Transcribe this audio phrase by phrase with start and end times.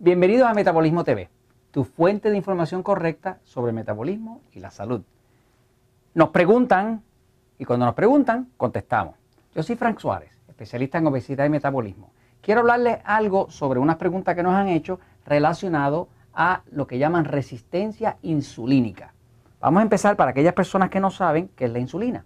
[0.00, 1.28] Bienvenidos a Metabolismo TV,
[1.72, 5.02] tu fuente de información correcta sobre metabolismo y la salud.
[6.14, 7.02] Nos preguntan
[7.58, 9.16] y cuando nos preguntan, contestamos.
[9.56, 12.12] Yo soy Frank Suárez, especialista en obesidad y metabolismo.
[12.40, 17.24] Quiero hablarles algo sobre unas preguntas que nos han hecho relacionado a lo que llaman
[17.24, 19.14] resistencia insulínica.
[19.58, 22.24] Vamos a empezar para aquellas personas que no saben qué es la insulina.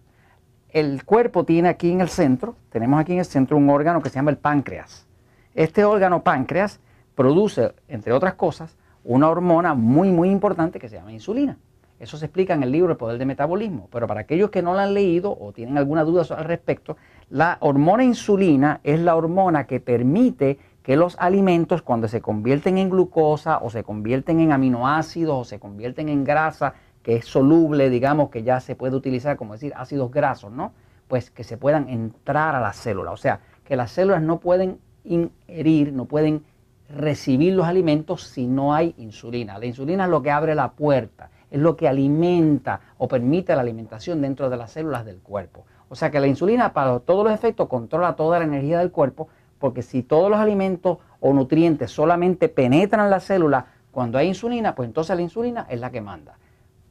[0.69, 4.11] El cuerpo tiene aquí en el centro, tenemos aquí en el centro un órgano que
[4.11, 5.07] se llama el páncreas.
[5.55, 6.79] Este órgano páncreas
[7.23, 11.57] produce, entre otras cosas, una hormona muy, muy importante que se llama insulina.
[12.01, 14.73] Eso se explica en el libro El Poder del Metabolismo, pero para aquellos que no
[14.73, 16.97] lo han leído o tienen alguna duda al respecto,
[17.31, 22.91] la hormona insulina es la hormona que permite que los alimentos cuando se convierten en
[22.91, 28.31] glucosa o se convierten en aminoácidos o se convierten en grasa, que es soluble, digamos
[28.31, 30.73] que ya se puede utilizar como decir ácidos grasos, ¿no?
[31.06, 33.12] Pues que se puedan entrar a la célula.
[33.12, 36.43] O sea, que las células no pueden inherir, no pueden
[36.88, 39.58] recibir los alimentos si no hay insulina.
[39.58, 43.62] La insulina es lo que abre la puerta, es lo que alimenta o permite la
[43.62, 45.64] alimentación dentro de las células del cuerpo.
[45.88, 49.28] O sea que la insulina para todos los efectos controla toda la energía del cuerpo,
[49.58, 54.88] porque si todos los alimentos o nutrientes solamente penetran la célula cuando hay insulina, pues
[54.88, 56.38] entonces la insulina es la que manda.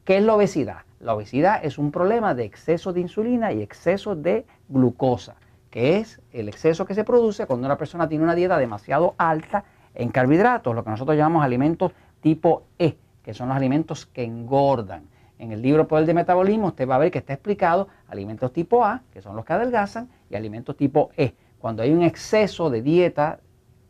[0.04, 0.78] ¿Qué es la obesidad?
[1.00, 5.34] La obesidad es un problema de exceso de insulina y exceso de glucosa,
[5.70, 9.64] que es el exceso que se produce cuando una persona tiene una dieta demasiado alta
[9.94, 15.04] en carbohidratos, lo que nosotros llamamos alimentos tipo E, que son los alimentos que engordan.
[15.38, 18.84] En el libro Poder de Metabolismo usted va a ver que está explicado alimentos tipo
[18.84, 21.34] A, que son los que adelgazan, y alimentos tipo E.
[21.58, 23.40] Cuando hay un exceso de dieta,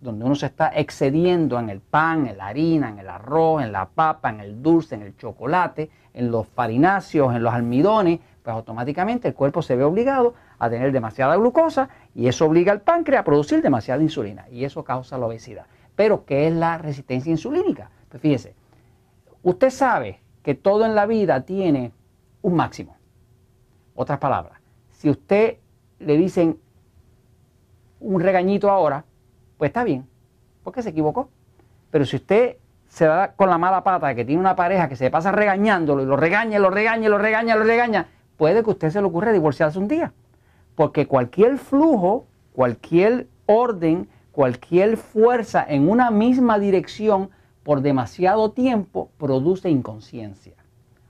[0.01, 3.71] donde uno se está excediendo en el pan, en la harina, en el arroz, en
[3.71, 8.55] la papa, en el dulce, en el chocolate, en los farináceos, en los almidones, pues
[8.55, 13.21] automáticamente el cuerpo se ve obligado a tener demasiada glucosa y eso obliga al páncreas
[13.21, 15.67] a producir demasiada insulina y eso causa la obesidad.
[16.03, 17.89] Pero, ¿qué es la resistencia insulínica?
[18.09, 18.57] Pues fíjese,
[19.45, 21.93] usted sabe que todo en la vida tiene
[22.43, 22.97] un máximo.
[23.95, 24.59] Otras palabras,
[24.91, 25.59] si usted
[26.01, 26.59] le dicen
[28.01, 29.05] un regañito ahora,
[29.59, 30.09] pues está bien,
[30.65, 31.29] porque se equivocó.
[31.93, 32.57] Pero si usted
[32.89, 36.03] se da con la mala pata de que tiene una pareja que se pasa regañándolo
[36.03, 39.31] y lo regaña, lo regaña, lo regaña, lo regaña, puede que usted se le ocurra
[39.31, 40.13] divorciarse un día.
[40.75, 47.31] Porque cualquier flujo, cualquier orden cualquier fuerza en una misma dirección
[47.63, 50.55] por demasiado tiempo produce inconsciencia.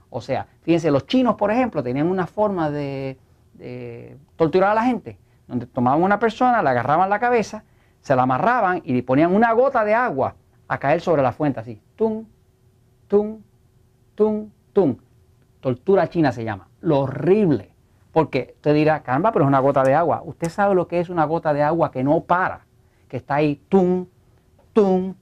[0.09, 3.17] O sea, fíjense, los chinos, por ejemplo, tenían una forma de,
[4.35, 5.17] torturar a la gente,
[5.47, 7.63] donde tomaban una persona, la agarraban la cabeza,
[8.01, 10.35] se la amarraban y le ponían una gota de agua
[10.67, 12.25] a caer sobre la fuente, así, tum,
[13.07, 13.39] tum,
[14.15, 14.97] tum, tum.
[15.61, 16.67] Tortura china se llama.
[16.81, 17.71] Lo horrible.
[18.11, 20.21] Porque usted dirá, caramba, pero es una gota de agua.
[20.25, 22.65] Usted sabe lo que es una gota de agua que no para
[23.13, 24.07] que está ahí, tum,
[24.73, 25.13] tum,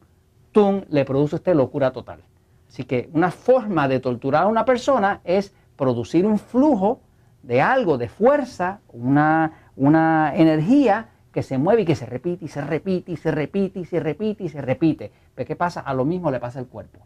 [0.54, 2.22] tum, le produce a usted locura total.
[2.70, 7.02] Así que una forma de torturar a una persona es producir un flujo
[7.44, 12.48] de algo, de fuerza, una, una energía que se mueve y que se repite y
[12.48, 15.12] se repite y se repite y se repite y se repite.
[15.36, 15.82] Pero ¿qué pasa?
[15.82, 17.00] A lo mismo le pasa al cuerpo.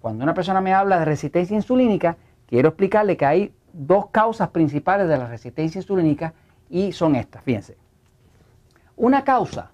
[0.00, 2.16] Cuando una persona me habla de resistencia insulínica,
[2.48, 6.34] quiero explicarle que hay dos causas principales de la resistencia insulínica
[6.68, 7.76] y son estas, fíjense.
[8.96, 9.70] Una causa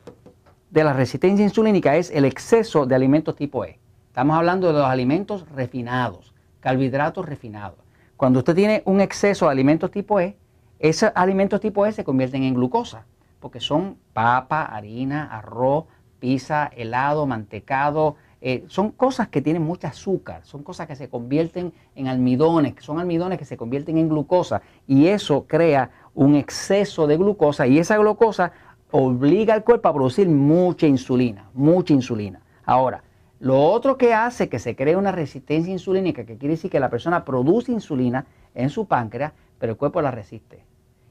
[0.75, 3.79] de la resistencia insulínica es el exceso de alimentos tipo E.
[4.09, 7.79] Estamos hablando de los alimentos refinados, carbohidratos refinados.
[8.17, 10.37] Cuando usted tiene un exceso de alimentos tipo E,
[10.81, 13.07] esos alimentos tipo E se convierten en glucosa,
[13.39, 15.85] porque son papa, harina, arroz,
[16.19, 21.73] pizza, helado, mantecado, eh, son cosas que tienen mucho azúcar, son cosas que se convierten
[21.95, 27.17] en almidones, son almidones que se convierten en glucosa y eso crea un exceso de
[27.17, 28.53] glucosa y esa glucosa
[28.97, 32.41] obliga al cuerpo a producir mucha insulina, mucha insulina.
[32.65, 33.03] Ahora,
[33.41, 36.91] lo otro que hace que se cree una resistencia insulínica, que quiere decir que la
[36.91, 38.25] persona produce insulina
[38.55, 40.65] en su páncreas, pero el cuerpo la resiste.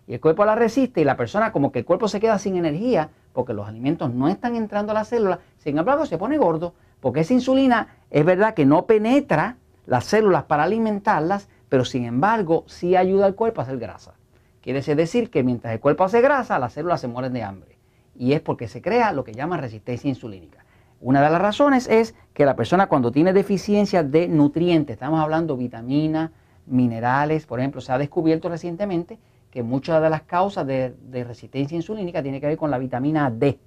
[0.07, 2.56] Y el cuerpo la resiste y la persona como que el cuerpo se queda sin
[2.56, 6.75] energía porque los alimentos no están entrando a la célula, sin embargo se pone gordo
[7.01, 9.57] porque esa insulina es verdad que no penetra
[9.88, 14.13] las células para alimentarlas, pero sin embargo sí ayuda al cuerpo a hacer grasa.
[14.62, 17.72] Quiere decir que mientras el cuerpo hace grasa, las células se mueren de hambre
[18.15, 20.65] y es porque se crea lo que llama resistencia insulínica.
[21.01, 25.57] Una de las razones es que la persona cuando tiene deficiencia de nutrientes, estamos hablando
[25.57, 26.31] vitaminas,
[26.65, 29.19] minerales, por ejemplo, se ha descubierto recientemente
[29.51, 33.60] que muchas de las causas de, resistencia insulínica tiene que ver con la vitamina D.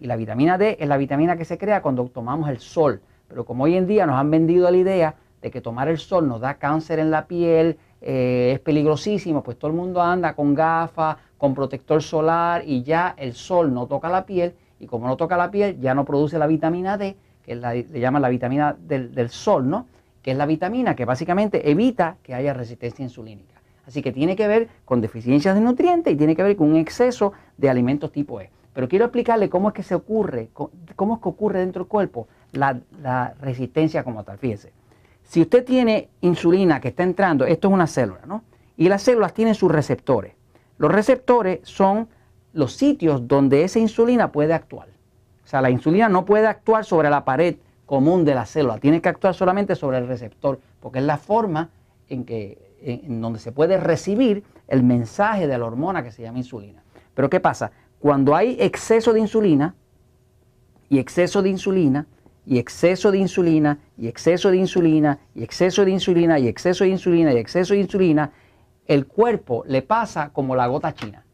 [0.00, 3.00] Y la vitamina D es la vitamina que se crea cuando tomamos el sol.
[3.28, 6.28] Pero como hoy en día nos han vendido la idea de que tomar el sol
[6.28, 10.54] nos da cáncer en la piel, eh, es peligrosísimo, pues todo el mundo anda con
[10.54, 15.16] gafas, con protector solar y ya el sol no toca la piel y como no
[15.16, 19.14] toca la piel ya no produce la vitamina D que le llaman la vitamina del,
[19.14, 19.86] del sol, ¿no?
[20.22, 23.54] que es la vitamina que básicamente evita que haya resistencia insulínica.
[23.86, 26.76] Así que tiene que ver con deficiencias de nutrientes y tiene que ver con un
[26.76, 28.50] exceso de alimentos tipo E.
[28.74, 30.48] Pero quiero explicarle cómo es que se ocurre,
[30.96, 34.38] cómo es que ocurre dentro del cuerpo la, resistencia como tal.
[34.38, 34.72] Fíjese,
[35.24, 38.44] si usted tiene insulina que está entrando, esto es una célula, ¿no?
[38.76, 40.34] Y las células tienen sus receptores.
[40.78, 42.08] Los receptores son
[42.52, 44.88] los sitios donde esa insulina puede actuar.
[45.44, 47.56] O sea, la insulina no puede actuar sobre la pared
[47.86, 51.70] común de la célula, tiene que actuar solamente sobre el receptor, porque es la forma
[52.08, 56.38] en que en, donde se puede recibir el mensaje de la hormona que se llama
[56.38, 56.82] insulina.
[57.14, 57.72] Pero ¿qué pasa?
[57.98, 59.74] Cuando hay exceso de insulina
[60.88, 62.06] y exceso de insulina
[62.46, 66.90] y exceso de insulina y exceso de insulina y exceso de insulina y exceso de
[66.90, 68.32] insulina y exceso de insulina,
[68.86, 71.24] el cuerpo le pasa como la gota china.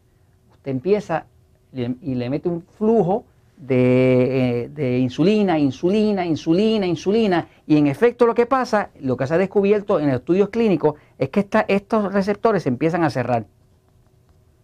[0.52, 1.26] Usted empieza
[1.72, 3.24] y le mete un flujo
[3.68, 7.48] eh, de, insulina, insulina, insulina, insulina.
[7.66, 11.28] Y en efecto lo que pasa, lo que se ha descubierto en estudios clínicos, es
[11.28, 13.44] que estos receptores se empiezan a cerrar.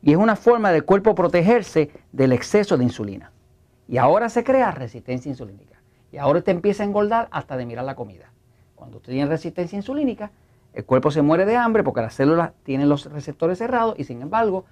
[0.03, 3.33] Y es una forma del cuerpo protegerse del exceso de insulina.
[3.89, 5.77] Y ahora se crea resistencia insulínica.
[6.13, 8.33] Y ahora usted empieza a engordar hasta de mirar la comida.
[8.75, 10.31] Cuando usted tiene resistencia insulínica,
[10.73, 14.23] el cuerpo se muere de hambre porque las células tienen los receptores cerrados y sin
[14.23, 14.65] embargo,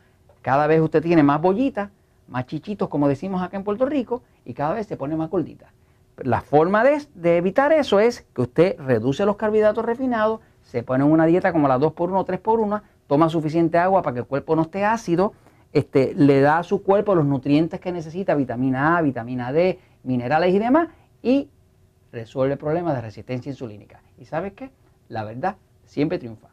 [0.42, 1.90] cada vez usted tiene más bollitas
[2.28, 5.72] más chichitos, como decimos acá en Puerto Rico, y cada vez se pone más gordita.
[6.19, 11.10] La forma de, evitar eso es que usted reduce los carbohidratos refinados, se pone en
[11.10, 14.62] una dieta como la 2x1 o 3x1, toma suficiente agua para que el cuerpo no
[14.62, 15.34] esté ácido,
[15.72, 20.54] este, le da a su cuerpo los nutrientes que necesita, vitamina A, vitamina D, minerales
[20.54, 20.88] y demás,
[21.25, 21.49] y
[22.12, 24.03] resuelve el problema de resistencia insulínica.
[24.19, 24.71] ¿Y sabes qué?
[25.09, 25.56] La verdad
[25.87, 26.50] siempre triunfa.